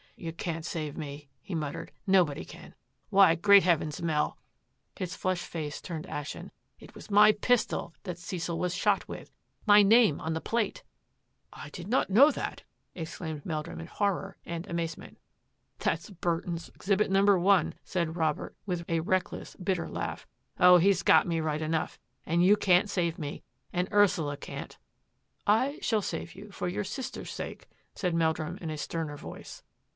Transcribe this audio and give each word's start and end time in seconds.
"You 0.21 0.33
can't 0.33 0.65
save 0.65 0.97
me," 0.97 1.29
he 1.41 1.55
muttered," 1.55 1.91
nobody 2.17 2.45
can. 2.45 2.75
Why, 3.09 3.33
great 3.33 3.63
Heavens, 3.63 4.03
Mel," 4.03 4.37
his 4.95 5.15
flushed 5.15 5.45
face 5.45 5.81
turning 5.81 6.07
ashen," 6.09 6.51
it 6.79 6.93
was 6.93 7.09
my 7.09 7.31
pistol 7.31 7.93
that 8.03 8.19
Cecil 8.19 8.57
was 8.57 8.75
shot 8.75 9.07
with— 9.07 9.31
my 9.67 9.81
name 9.81 10.19
on 10.21 10.33
the 10.33 10.41
plate."" 10.41 10.83
I 11.63 11.69
did 11.69 11.87
not 11.87 12.11
know 12.11 12.29
that!" 12.31 12.63
exclaimed 12.95 13.45
Meldrum 13.45 13.79
in 13.79 13.87
horror 13.87 14.37
and 14.45 14.67
amazement." 14.67 15.17
That's 15.79 16.11
Burton's 16.11 16.69
exhibit 16.69 17.09
No. 17.09 17.23
1," 17.39 17.73
said 17.83 18.15
Robert, 18.15 18.55
with 18.65 18.85
a 18.89 18.99
reckless, 18.99 19.55
bitter 19.55 19.89
laugh." 19.89 20.27
Oh, 20.59 20.77
he's 20.77 21.01
got 21.03 21.25
me 21.25 21.39
right 21.41 21.61
enough, 21.61 21.99
and 22.27 22.43
you 22.43 22.55
can't 22.55 22.89
save 22.89 23.17
me— 23.17 23.43
and 23.73 23.91
Ursula 23.91 24.37
can't."" 24.37 24.77
I 25.47 25.79
shall 25.81 26.01
save 26.01 26.35
you 26.35 26.51
for 26.51 26.67
your 26.67 26.83
sister's 26.83 27.31
sake," 27.31 27.67
said 27.95 28.13
Meldrum 28.15 28.57
in 28.57 28.75
sterner 28.77 29.17
voice. 29.17 29.63